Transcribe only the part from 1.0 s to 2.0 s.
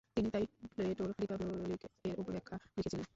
Republic